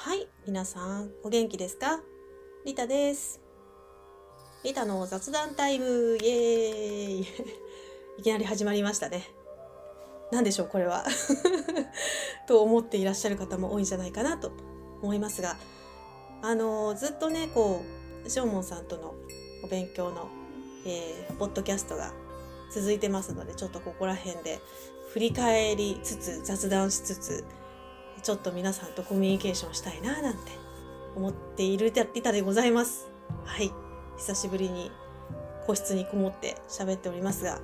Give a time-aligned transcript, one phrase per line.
[0.00, 2.00] はい、皆さん、お元気ですか？
[2.64, 3.40] リタです。
[4.62, 7.26] リタの雑談タイム、イエーイ
[8.18, 9.28] いきなり始まりましたね。
[10.30, 11.04] 何でしょう、これは。
[12.46, 14.52] と思っていらっしゃる方も多いんじゃないかなと
[15.02, 15.56] 思いますが、
[16.42, 17.82] あの、ずっとね、こ
[18.24, 19.16] う、しょうもんさんとの
[19.64, 20.28] お勉強の、
[20.86, 22.14] えー、ポッドキャストが
[22.72, 24.60] 続いてますので、ちょっとここら辺で
[25.08, 27.44] 振り返りつつ、雑談しつつ、
[28.22, 30.52] ちょっと皆さんとコミュニケーションしたいななんて
[31.16, 33.08] 思っているリタでございます。
[33.44, 33.72] はい。
[34.16, 34.90] 久しぶりに
[35.66, 37.60] 個室にこもって喋っておりますが、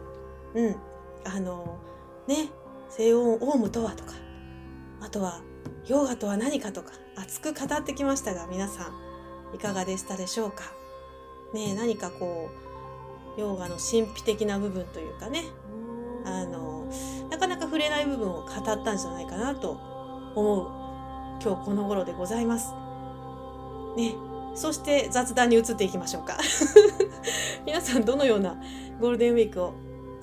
[0.55, 0.77] うん。
[1.25, 1.79] あの、
[2.27, 2.49] ね、
[2.91, 4.13] 西欧オウムとはとか、
[5.01, 5.41] あとは、
[5.87, 8.91] ヨガとは何かとか、熱く語ってきましたが、皆さ
[9.53, 10.65] ん、いかがでしたでしょうか？
[11.53, 12.51] ね何かこ
[13.37, 15.45] う、ヨガの神秘的な部分というかね、
[16.25, 16.87] あの、
[17.31, 19.79] なかなか触れない部分を語ったんじゃないかなと
[20.35, 20.67] 思う
[21.43, 22.73] 今日この頃でございます。
[23.97, 24.15] ね。
[24.55, 26.39] そして雑談に移っていきましょうか。
[27.67, 28.55] 皆さんどのような
[29.01, 29.73] ゴールデンウィークを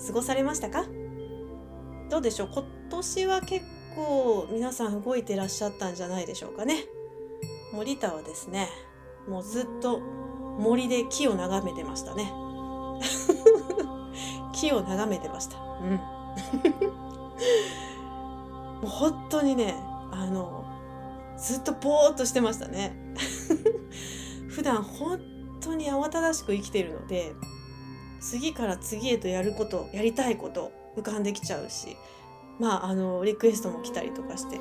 [0.08, 0.86] 過ごされましたか？
[2.09, 2.50] どうでしょう？
[2.53, 6.86] 今年は結構皆さん動いてらっしゃったんじゃないでしょうかね。
[7.73, 8.70] もうリタはですね、
[9.28, 12.31] もうずっと森で木を眺めてましたね。
[14.53, 15.58] 木を眺めてました。
[15.58, 15.96] うん。
[18.81, 19.75] もう本当にね、
[20.12, 20.66] あの、
[21.38, 22.95] ずっとぼーっとしてましたね。
[24.50, 25.20] 普段本
[25.62, 27.34] 当に慌ただしく生きてるので、
[28.20, 31.98] 次から次へとやること、やりたいこと浮かんできちゃうし、
[32.59, 34.59] まあ、あの、リクエストも来たりとかして、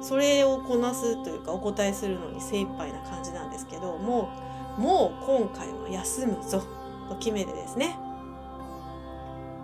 [0.00, 4.30] それをこなすというかお答えするのに精一杯な感じなんですけど、も
[4.78, 6.62] う、もう今回は休むぞ
[7.08, 7.96] と決めてですね、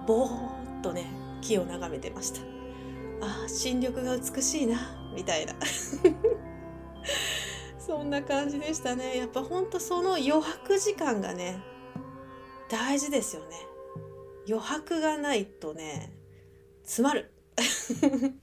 [0.07, 1.07] ぼーっとね、
[1.41, 2.54] 木を眺めてました。
[3.25, 4.77] あ新緑が美しいな
[5.15, 5.55] みたいな。
[7.79, 9.19] そんな感じでしたね。
[9.19, 11.63] やっぱほんとその余白時間がね
[12.69, 13.57] 大事ですよね。
[14.49, 16.13] 余白がないとね
[16.83, 17.33] 詰まる。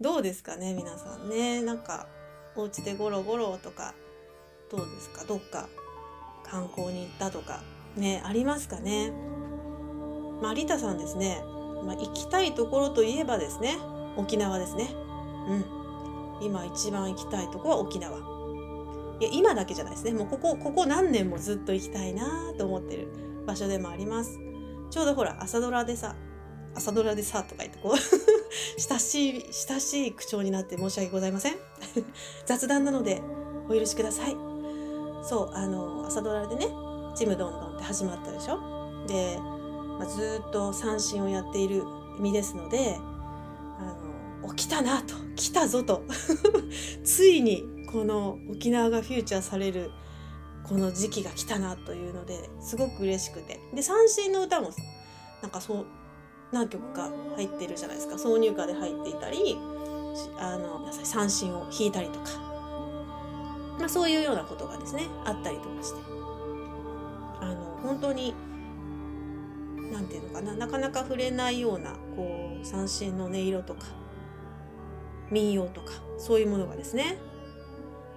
[0.00, 1.62] どうですかね皆さんね。
[1.62, 2.08] なんか
[2.54, 3.94] お家でゴロゴロとか
[4.70, 5.24] どうですか？
[5.24, 5.68] どっか
[6.44, 7.62] 観光に行ったとか
[7.96, 9.12] ねありますかね？
[10.42, 11.42] まあリタさんですね。
[11.84, 13.78] まあ、行きたいところといえばですね
[14.16, 14.90] 沖縄ですね。
[15.48, 16.46] うん。
[16.46, 18.18] 今一番行きたいとこは沖縄。
[19.20, 20.12] いや今だけじゃないですね。
[20.12, 23.08] もうここここ何年もずっと行きたいなと思ってる
[23.46, 24.38] 場所でもあります。
[24.90, 26.14] ちょうどほら朝ドラでさ
[26.74, 27.94] 朝ドラでさとか言ってこう
[28.80, 31.56] 親しい親しい口調になって申し訳ございません。
[32.44, 33.22] 雑談なので
[33.68, 34.36] お許しください。
[35.22, 36.68] そうあの朝ドラでね
[37.16, 38.58] 「ちむどんどん」って始まったでしょ。
[39.06, 39.38] で
[39.98, 41.84] まあ、ずっと三振をやっている
[42.18, 42.98] 身ですので
[43.78, 44.05] あの
[44.54, 46.02] 起きたなと来たぞと。
[47.04, 49.90] ついにこの沖縄がフューチャーされる
[50.64, 53.60] この時期が来たなというのですごく嬉しくて。
[53.74, 54.70] で三振の歌も
[55.42, 55.86] なんかそう
[56.52, 58.16] 何曲か入ってるじゃないですか。
[58.16, 59.56] 挿入歌で入っていたり
[60.38, 62.30] あの三振を弾いたりとか、
[63.78, 66.00] まあ、そういうようなことがですねあったりとかして。
[67.38, 68.34] あの本当に
[69.92, 74.05] なんていうのかななかなか触れないようなこう三振の音色とか。
[75.30, 77.18] 民謡とかそういうものがですね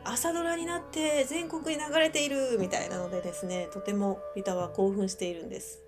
[0.04, 5.84] 朝ドラになって全国に流れているみたいなのでですねとてもリタは興奮しているんです。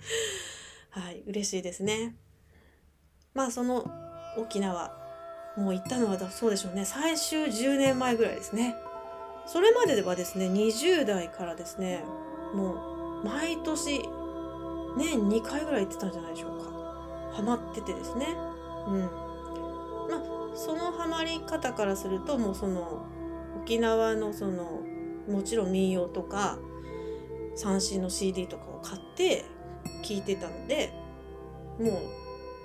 [0.90, 2.16] はい嬉しいですね。
[3.32, 3.90] まあその
[4.38, 4.92] 沖縄
[5.56, 6.84] もう行ったのはそうでしょうね。
[6.84, 8.76] 最終10年前ぐらいですね。
[9.46, 12.04] それまでではですね20代からですね
[12.54, 14.02] もう毎年
[14.96, 16.64] 年2回ぐらい行ってたんじゃないでしょうか。
[17.32, 18.36] ハマっててですね。
[18.86, 19.23] うん。
[20.54, 23.06] そのハマり方からするともうその
[23.62, 24.82] 沖縄のその
[25.28, 26.58] もちろん民謡とか
[27.56, 29.44] 三振の CD とかを買って
[30.02, 30.92] 聴いてたので
[31.78, 32.00] も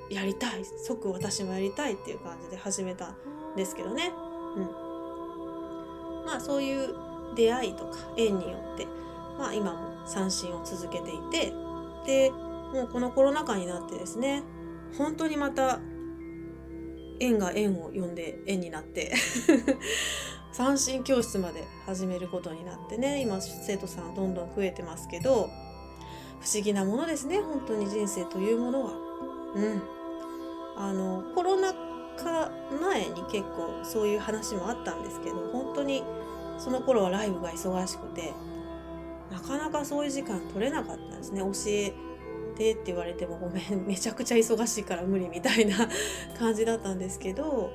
[0.09, 3.15] うやりたい即私もやりたいっていう感じで始めたん
[3.55, 4.11] ですけどね。
[4.55, 6.25] うん。
[6.25, 6.95] まあそういう
[7.35, 8.87] 出会いとか縁によって
[9.37, 11.53] まあ今も三振を続けていて
[12.05, 12.31] で
[12.73, 14.43] もうこのコロナ禍になってですね
[14.97, 15.79] 本当にまた
[17.19, 19.13] 縁が縁を呼んで縁になって
[20.51, 25.49] 三振教室まで始めることになってね今生徒さんどんどん増えてますけど
[26.39, 28.91] 不思議なものですね本当に人生というものは。
[29.55, 29.81] うん、
[30.77, 36.03] あのコロナ禍前に結構そういう話もあったんですけど本当に
[36.59, 38.33] その頃はライブが忙しくて
[39.31, 41.93] なかなかそういう時間取れなかったんですね教え
[42.59, 45.89] てって言われてもごめん めちゃくちゃ忙しいから無理みたいな
[46.37, 47.71] 感じだったんですけど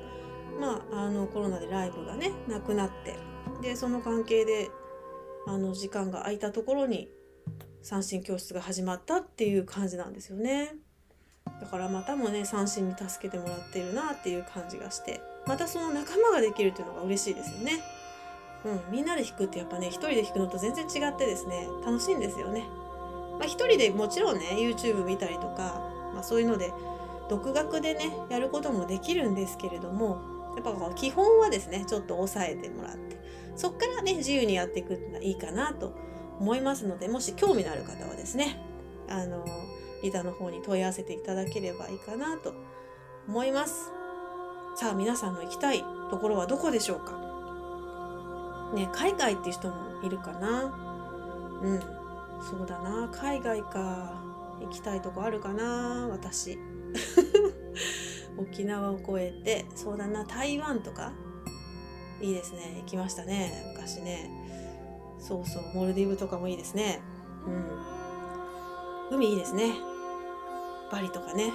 [0.59, 3.17] まあ、あのコロナでライブがねなくなって
[3.61, 4.69] でその関係で
[5.47, 7.09] あの時間が空いたところに
[7.81, 10.75] 三振教室が始まったっていう感じなんですよね。
[11.61, 17.83] だからまたもね三振に助けてもらってるなっていう感じがしてまたその仲間ができるっていうのが嬉しいですよね。
[18.63, 22.63] うんみんなで弾くってやっぱね一人で弾くのと全然違ってですね楽しいんですよね。
[23.37, 25.81] まあ、一人でもちろんね YouTube 見たりとか、
[26.13, 26.71] まあ、そういうので
[27.29, 30.21] 独学でねやることもできるんですけれども
[30.55, 33.19] やっぱこう基本はですねちょっと押さえてもらって
[33.55, 35.93] そっからね自由にやっていくのがいいかなと
[36.39, 38.57] 思いますのでもし興味のある方はですね
[39.09, 39.45] あの
[40.03, 42.53] リタの方に問い合わせていただければいいかなと
[43.27, 43.91] 思います。
[44.75, 48.71] さあ皆さんの行きたいところはどこでしょうか？
[48.75, 51.59] ね海外っていう人もいるかな？
[51.63, 51.79] うん。
[52.41, 53.09] そうだな。
[53.11, 54.21] 海外か。
[54.61, 56.07] 行きたいとこあるかな。
[56.09, 56.57] 私。
[58.37, 59.65] 沖縄を越えて。
[59.75, 60.25] そうだな。
[60.25, 61.11] 台湾とか。
[62.21, 62.77] いいですね。
[62.81, 63.73] 行きましたね。
[63.73, 64.29] 昔ね。
[65.19, 65.63] そうそう。
[65.73, 67.01] モルディブとかもいいですね。
[69.11, 69.17] うん。
[69.17, 69.73] 海いいですね。
[70.91, 71.53] バリとかね。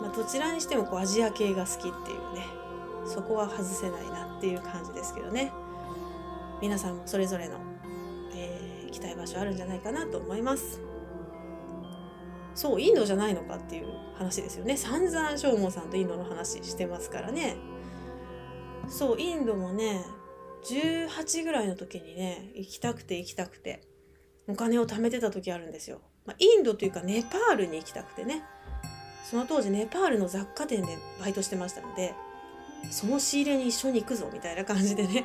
[0.00, 2.46] まあどちらにしてもこうアジア系が好きっていうね。
[3.04, 5.52] そこは外せないなっていう感じですけどね。
[6.60, 7.58] 皆さんもそれぞれの
[8.92, 10.80] きたい場所あるんじゃないかなと思います。
[12.54, 13.86] そうインドじゃないのかっていう
[14.16, 14.76] 話ですよね。
[14.76, 17.56] 散々正門さんとインドの話してますからね。
[18.88, 20.04] そうインドもね
[20.64, 23.80] 18ぐらいの時にね行きたくて行きたくて
[24.48, 28.44] お金を貯めてた時あるんですよ、まあ、インドというかネパールに行きたくてね。
[29.24, 32.12] その当時ネパールの雑貨店でバイトしてましたので
[32.90, 35.24] その仕入れに一緒に行くぞみたいな感じでね。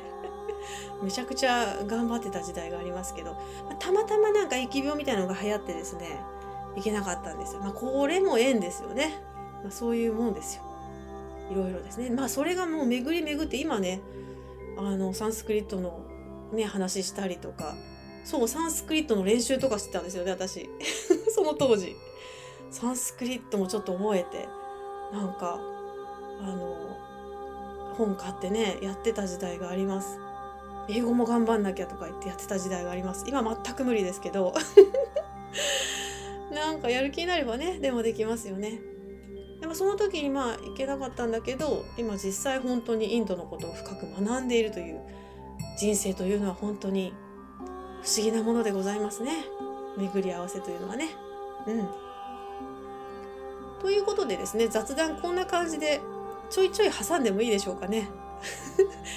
[1.02, 3.36] めちゃくちゃ頑張ってた時代がありますけど、
[3.68, 6.20] ま、たまたまなんか疫病みたいなのが流行ってですね
[6.76, 7.60] いけなかったんですよ。
[7.60, 9.20] まあ、これも縁ですよね。
[9.62, 10.62] まあ、そういうもんですよ。
[11.50, 12.10] いろいろですね。
[12.10, 14.00] まあそれがもう巡り巡って今ね
[14.76, 16.00] あのサンスクリットの
[16.52, 17.74] ね話したりとか
[18.24, 20.68] そうサンスクリットの練習とかしてたんですよね私
[21.34, 21.96] その当時。
[22.70, 24.46] サンスクリットもちょっと覚えて
[25.10, 25.58] なんか
[26.42, 26.98] あの
[27.96, 30.20] 本買ってねやってた時代があります。
[30.88, 33.24] 英語も頑張んなきゃとか言ってやってた時代があります。
[33.28, 34.54] 今全く無理ですけど。
[36.52, 38.80] なんかやる気になればねでもできますよね。
[39.60, 45.00] でもその時にまあ行けなかったんだけど今実際本当にインドのことを深く学んでいるという
[45.78, 47.12] 人生というのは本当に
[48.02, 49.44] 不思議なものでございますね。
[49.96, 51.08] 巡り合わせというのはね。
[51.66, 51.88] うん。
[53.80, 56.00] ということでですね雑談こんな感じで
[56.50, 58.08] ちょいちょい挟んでもいいでしょうかね。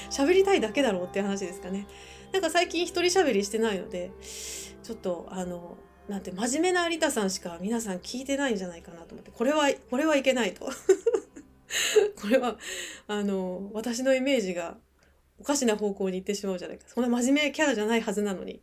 [0.09, 1.87] 喋りたいだけだろうっていう話ですかね。
[2.31, 5.77] なんか最近一人喋りしてないので、ちょっとあの、
[6.07, 10.65] なんて真面目な有田さんしか皆さん聞いてないんじゃないかなと思って、これは、これはいけないと。
[12.19, 12.57] これは、
[13.07, 14.77] あの、私のイメージが
[15.39, 16.85] おかしな方向に行ってしまうじゃないか。
[16.87, 18.61] そんな真面目キャラじゃないはずなのに。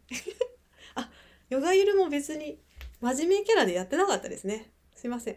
[0.94, 1.11] あ、
[1.49, 2.58] ヨガゆるも別に
[3.00, 4.70] 真面目キャラでやってなかったですね。
[4.94, 5.37] すいません。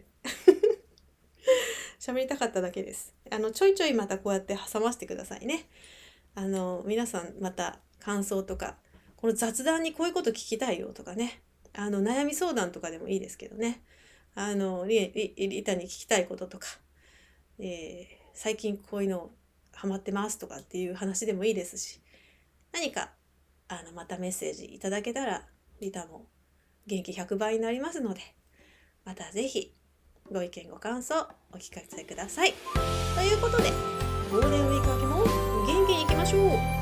[2.02, 3.14] 喋りたかっただけです。
[3.30, 5.68] あの、ちょいちょいまたこうやって挟ませてくださいね。
[6.34, 8.78] あの、皆さんまた感想とか、
[9.18, 11.44] この雑談にこういうこと聞きたいよとかね。
[11.74, 13.84] あの、悩み相談とかでもいいですけどね。
[14.34, 16.66] あの、リリリタに聞きたいこととか、
[17.60, 19.30] えー、最近こういうの
[19.72, 22.02] ハマってますとかっていう話でもいいですし、
[22.72, 23.12] 何か、
[23.68, 25.48] あの、またメッセージいただけたら、
[25.80, 26.26] リタも
[26.88, 28.22] 元気100倍になりますので、
[29.06, 29.76] また是非
[30.32, 32.54] ご意見ご感想お聞かせください。
[33.16, 33.70] ということで
[34.32, 35.24] ゴールデンウィーク明けも
[35.66, 36.38] 元気にいきましょ
[36.78, 36.81] う。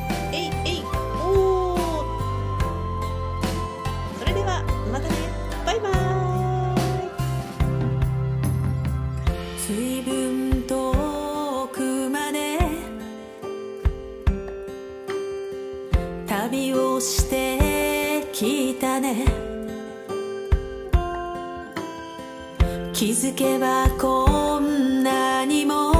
[23.39, 25.93] けばこんなにも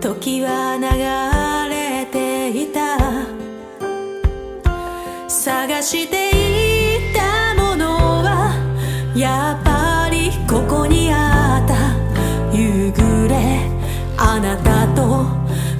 [0.00, 2.98] 時は流れていた。
[5.28, 7.86] 探していたもの
[8.24, 8.52] は
[9.14, 11.76] やっぱりここにあった。
[12.52, 13.60] 夕暮れ
[14.16, 15.24] あなたと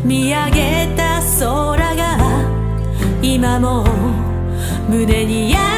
[0.04, 2.16] 見上げた空が
[3.20, 3.84] 今も
[4.88, 5.77] 胸に焼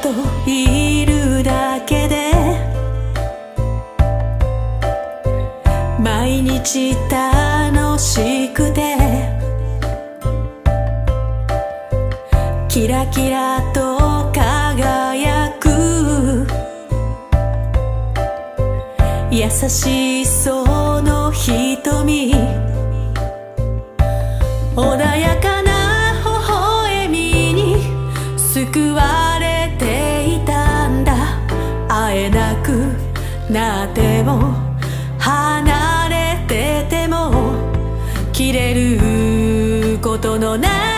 [0.00, 0.10] と
[0.48, 2.32] いるだけで
[6.00, 8.96] 毎日楽しくて
[12.68, 16.46] キラキラと輝く
[19.30, 22.32] 優しいその瞳
[24.76, 25.57] 穏やか
[38.38, 40.97] 切れることのない